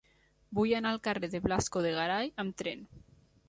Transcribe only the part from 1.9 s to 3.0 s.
Garay amb tren.